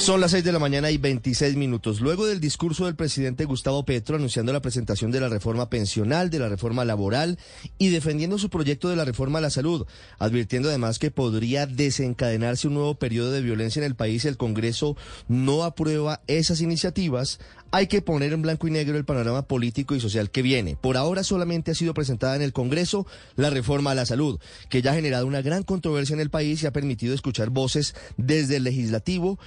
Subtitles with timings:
[0.00, 2.00] Son las 6 de la mañana y 26 minutos.
[2.00, 6.38] Luego del discurso del presidente Gustavo Petro anunciando la presentación de la reforma pensional, de
[6.38, 7.38] la reforma laboral
[7.76, 9.86] y defendiendo su proyecto de la reforma a la salud,
[10.18, 14.38] advirtiendo además que podría desencadenarse un nuevo periodo de violencia en el país si el
[14.38, 14.96] Congreso
[15.28, 17.38] no aprueba esas iniciativas,
[17.72, 20.76] hay que poner en blanco y negro el panorama político y social que viene.
[20.80, 23.06] Por ahora solamente ha sido presentada en el Congreso
[23.36, 26.62] la reforma a la salud, que ya ha generado una gran controversia en el país
[26.62, 29.38] y ha permitido escuchar voces desde el legislativo,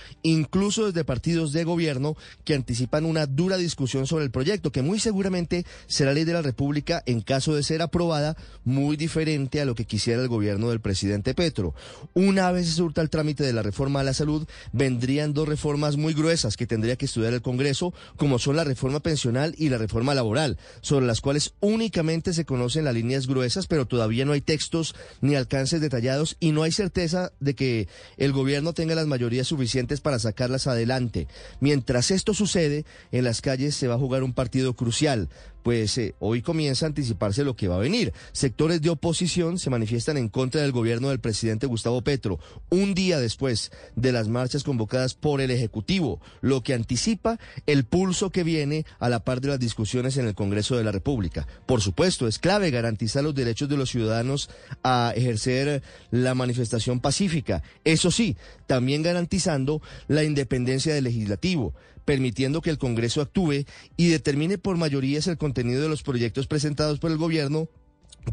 [0.44, 5.00] incluso desde partidos de gobierno que anticipan una dura discusión sobre el proyecto, que muy
[5.00, 8.35] seguramente será ley de la República en caso de ser aprobada,
[8.66, 11.73] muy diferente a lo que quisiera el gobierno del presidente Petro.
[12.13, 15.95] Una vez se surta el trámite de la reforma a la salud, vendrían dos reformas
[15.95, 19.78] muy gruesas que tendría que estudiar el Congreso, como son la reforma pensional y la
[19.78, 24.41] reforma laboral, sobre las cuales únicamente se conocen las líneas gruesas, pero todavía no hay
[24.41, 29.47] textos ni alcances detallados y no hay certeza de que el gobierno tenga las mayorías
[29.47, 31.27] suficientes para sacarlas adelante.
[31.59, 35.29] Mientras esto sucede, en las calles se va a jugar un partido crucial,
[35.64, 38.14] pues eh, hoy comienza a anticiparse lo que va a venir.
[38.33, 43.19] Sectores de oposición se manifiestan en contra del gobierno del presidente Gustavo Petro, un día
[43.19, 48.86] después de las marchas convocadas por el Ejecutivo, lo que anticipa el pulso que viene
[49.00, 51.47] a la par de las discusiones en el Congreso de la República.
[51.66, 54.50] Por supuesto, es clave garantizar los derechos de los ciudadanos
[54.84, 57.64] a ejercer la manifestación pacífica.
[57.86, 58.36] Eso sí,
[58.67, 61.73] también garantizando la independencia del legislativo
[62.06, 63.66] permitiendo que el Congreso actúe
[63.97, 67.69] y determine por mayorías el de los proyectos presentados por el gobierno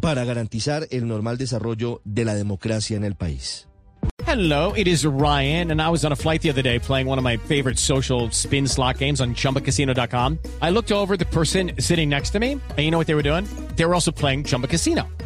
[0.00, 3.66] para garantizar el normal desarrollo de la democracia en el país.
[4.26, 7.18] Hello, it is Ryan, and I was on a flight the other day playing one
[7.18, 10.38] of my favorite social spin slot games on chumbacasino.com.
[10.62, 13.22] I looked over the person sitting next to me, and you know what they were
[13.22, 13.44] doing?
[13.76, 15.08] They were also playing Chumba Casino.